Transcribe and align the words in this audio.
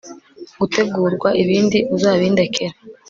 gutegurwa 0.59 1.29
ibindi 1.41 1.77
uzabindekere 1.95 2.75